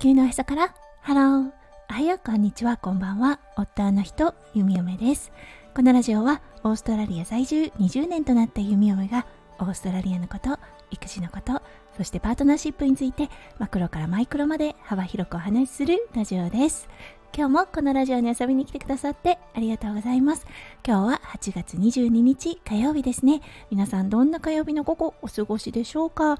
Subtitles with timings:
[0.00, 0.74] 球のへそから。
[1.02, 1.50] ハロー
[1.90, 2.20] おはよう。
[2.24, 2.78] こんにちは。
[2.78, 3.38] こんばんは。
[3.58, 5.30] 夫の人弓嫁です。
[5.76, 9.26] このラジオはオーストラリア在住20年となった弓嫁が
[9.58, 10.58] オーストラリアのこと
[10.90, 11.60] 育児のこと
[11.98, 13.28] そしてパートナーシップについて
[13.58, 16.88] マクロからマイクロまで幅広くお話しするラジオです。
[17.36, 20.46] 今日もこのラジオに遊びに来てくださってありがとうございます。
[20.82, 23.42] 今日は8月22日火曜日ですね。
[23.70, 26.38] 皆さんどんな火曜日の午後お過ごしでしょうか？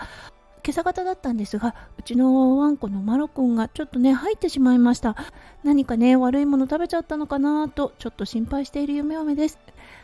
[0.65, 5.17] 今朝方だったんですが、うちのワンコのマロくんがちょっとね、入ってしまいました。
[5.65, 9.59] 何かね、悪いもの食べちゃったのかなと、ちょっと心配している夢嫁です。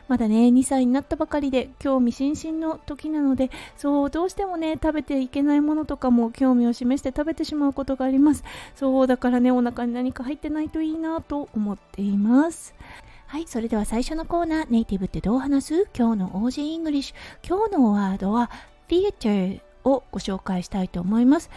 [0.09, 8.45] まだね、2歳になったばかりで、興味津々の時なので、そう、どうしてもね、食べていけないものとかも興味を示して食べてしまうことがあります。
[8.75, 12.75] そう、だからね、お腹に何か入ってないといいなと思っています。
[13.27, 15.89] はい、それでは最初のコーナー、ネイティブってどう話す？
[15.99, 17.49] 今日の OG イングリッシュ。
[17.49, 18.51] 今日のワードは、
[18.89, 21.51] theater をご紹介したいと思います。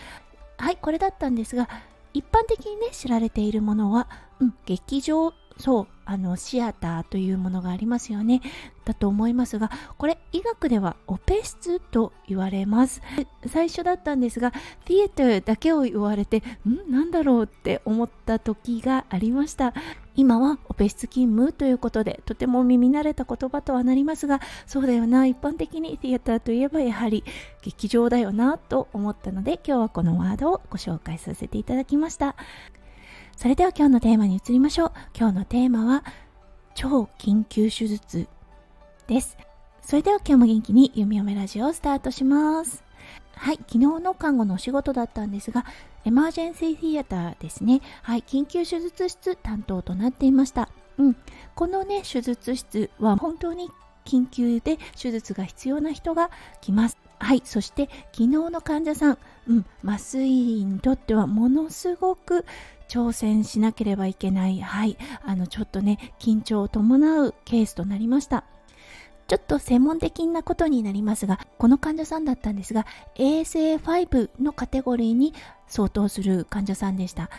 [0.57, 1.67] はい、これだったんですが、
[2.13, 4.07] 一般的にね、知られているものは、
[4.39, 8.41] うん、劇場、そう、あの、シアターというものがありますよね。
[8.85, 13.01] だと思いますが、これ、医学ではオペ室と言われます。
[13.47, 19.73] 最初だったんですが、ィエターだけを言われて、んなんだろうって思った時がありました。
[20.19, 25.25] 今はオペ室勤務ということでとても耳慣れた言葉とはなりますがそうだよな。
[25.25, 27.23] 一般的にティアターといえばやはり
[27.61, 32.35] 劇場だよなと思ったので今日はこのワードをご紹介させていただきました。
[33.37, 34.91] それでは今日のテーマに移りましょう。
[35.17, 36.03] 今日のテーマは
[36.75, 38.27] 超緊急手術
[39.07, 39.37] です。
[39.81, 42.83] それでは今日も元気に弓嫁ラジオをスタートします。
[43.35, 45.63] はい、昨日の看護のお仕事だったんですが、
[46.09, 47.81] エマージェンシーフィアターですね。
[48.01, 50.67] はい、緊急手術室担当となっていました。
[50.97, 51.15] うん、
[51.53, 53.69] このね、手術室は本当に
[54.05, 56.97] 緊急で手術が必要な人が来ます。
[57.19, 59.17] はい、そして昨日の患者さん、
[59.49, 62.43] うん、麻酔にとってはものすごく
[62.89, 68.45] 挑戦しなければいけない、はい、あのちょっとね、緊張を伴うケースとなりました。
[69.29, 75.35] ちょっと専門的なことになりますが、この患者さんだったんですが、ASA5 のカテゴリーに
[75.67, 77.29] 相当する患者さんでした。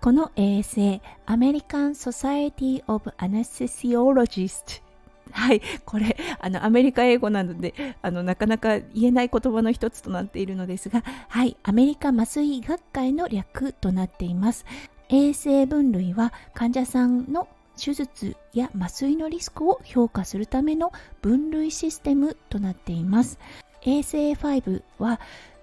[0.00, 4.82] この ASA、アメリカン・ソサエティ・オブ・アナセシオロジスト。
[5.30, 7.72] はい、これ、あの、アメリカ英語なので、
[8.02, 14.66] あの、なかなか言えない言葉の一つとなっているのですが、はい、アメリカ麻酔学会の略となっています。
[15.08, 17.46] 衛生分類は患者さんの
[17.82, 23.40] 手術や麻酔のリスクを評価するための分類システムとなっています。
[23.82, 25.20] ASA5 は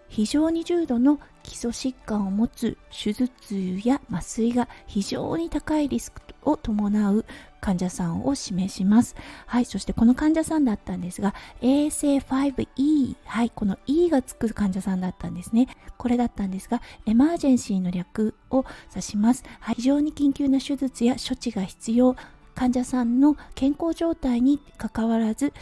[0.09, 7.26] 非常に重度の基礎疾患を持つ手術や麻酔が非常に高いリスクを伴う
[7.62, 9.16] 患者さんを示します。
[9.46, 15.68] はい、そしてこの患者さんだったんですが、衛星 5E、はい、この E がつく患者さんだったんですね。
[15.98, 19.44] これだったんですが、エマージェンシーの略を指します。
[19.60, 22.16] はい、非常に緊急な手術や処置が必要。
[22.56, 25.54] 患者さんの健康状態にかかわらず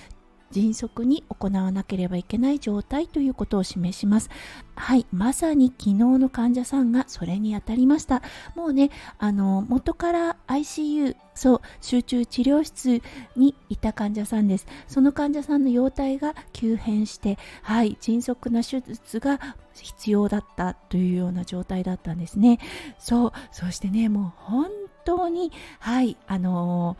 [0.51, 4.29] 迅速に行わなければいけない状態ということを示します。
[4.75, 8.21] はい、まさに昨日の患者さんがそれに当たりました。
[8.55, 13.01] もうね、あの、元から ICU、そう、集中治療室
[13.35, 14.67] にいた患者さんです。
[14.87, 19.39] その患者さんの容体が急変して、はい、迅速な手術が
[19.73, 22.59] 必要だったというような状態だったんですね。
[22.99, 24.67] そう、そしてね、もう本
[25.05, 26.97] 当に、はい、あの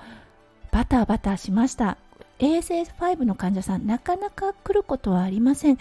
[0.72, 1.98] バタバタしました。
[2.40, 5.78] ASS5 の患者さんなかなか来ることはありません。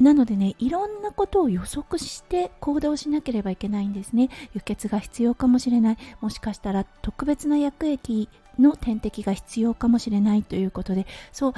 [0.00, 4.28] なのでねいろんなことを予測して行動しなければいけないんですね。
[4.54, 5.98] 輸血が必要かもしれない。
[6.20, 8.28] もしかしたら特別な薬液
[8.58, 11.06] の点滴が必要かもしれないということで。
[11.32, 11.54] そう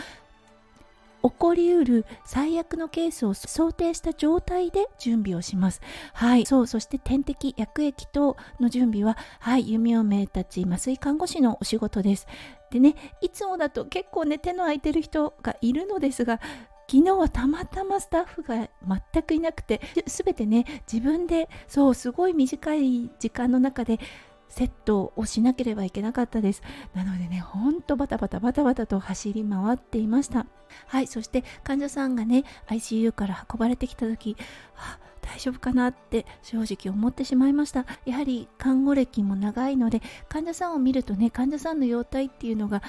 [1.28, 5.80] 起こりうる最悪のケースを想定した状態で準備をします。
[6.12, 6.46] はい。
[6.46, 12.26] そう、そして点滴、薬液等の準備は、はい、弓嫁たち麻酔看護師のお仕事です。
[12.70, 16.40] でね、いつもだと結構ね、手の空いてる人がいるのですが、
[16.88, 18.68] 昨日はたまたまスタッフが
[19.12, 23.98] 全くいなくて、すべてね、自分で、そう、すごい短い時間の中で
[24.48, 26.62] セットをしなければいけなかったです。
[26.94, 30.46] なのでね、ほんとバタバタバタバタと走り回っていました。
[30.86, 34.36] はい、そして患者さんがね、ICU から運ばれてきた時、
[34.74, 42.82] は大丈夫かなって正直思ってしまいましたやはり看護歴も長いので患者さんを見るとね患者さんの容体っていうのが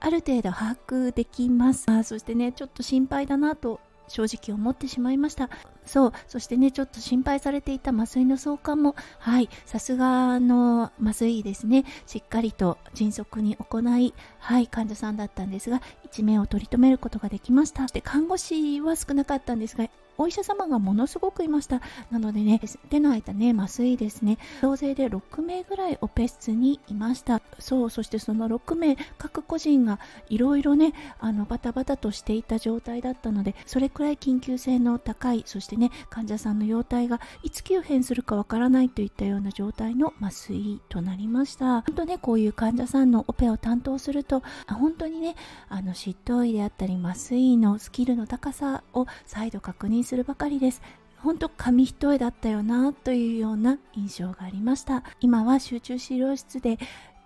[0.00, 5.48] ある程度把握できますあそしてねちょっと心配だなと正直思ってしまいました
[5.84, 11.84] そうそしてねちょっと心配されていた麻酔の相関もはいさすがの麻酔ですね。
[12.06, 17.86] しっかりと迅速に行いはい患者さんだったんですが一命を取り留めることができました。
[17.86, 21.80] で看護師は少なかったんですがお医者様がものすごくいました。
[22.10, 24.38] なのでね手の空いたね麻酔ですね。
[24.60, 27.42] 総勢で6名ぐらいオペ室にいました。
[27.58, 29.98] そうそしてその6名各個人が
[30.28, 41.82] いろいろねあのバタバタとしていた状態だったのでそれくらい緊急性の高いそしてね患者さんの容体がいつ急変するかわからないといったような状態の麻酔となりました。
[41.82, 45.36] 本当ねこういう患者さんのオペを担当すると本当にね
[45.68, 50.82] あの執刀医であったり麻酔のスキルの高さを再度確認するばかりです。
[51.18, 55.04] 本当紙一重だったよなというような印象がありました。
[55.20, 56.78] 今は集中治療室で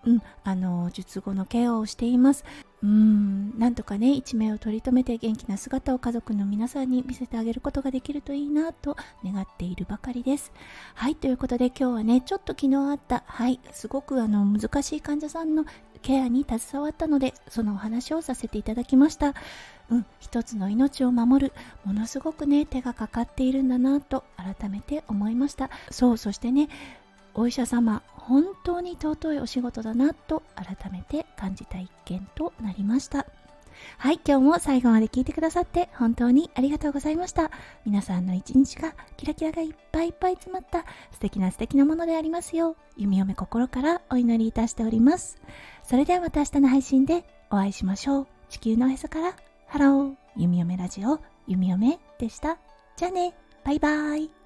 [0.05, 2.45] うん、あの術後のケアをしています。
[2.81, 10.53] うんなんとかね一命を取り留めて元気な姿を家族の皆さんに見せてあげることができるといいなと願っているばかりです。
[10.95, 15.65] はいということで今日はねちょっと昨日あったはいすごくあの難しい患者さんの
[16.03, 19.35] ケアに携わったのでそのお話をさせていただきました。
[19.91, 21.53] うん、一つの命を守る
[21.85, 25.71] ものすごくね手がかかっているんだなと改めて思いました。
[25.91, 26.69] そうそしてね
[27.35, 33.27] お医者様本当に尊いお仕事だなと改めて感じた一件となりました。
[33.97, 37.51] はい今日も最後まで聞いてくださって本当にありがとうございました。
[37.87, 45.41] 皆さんの一日がキラキラがいっぱいいっぱい詰まった素敵な素敵なものでありますよう弓嫁心からお祈りいたしております。
[45.83, 48.27] それではまた明日の配信でお会いしましょう。
[48.51, 49.37] 地球のへそから。
[49.67, 50.15] ハロー。
[50.37, 51.21] 弓嫁ラジオ。
[51.47, 52.59] 弓嫁でした。
[52.97, 53.35] じゃあね。
[53.65, 54.38] バイバイ。